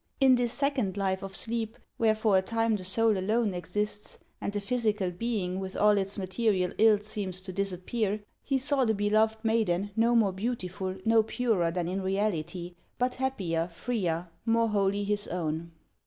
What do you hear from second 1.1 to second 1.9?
of sleep,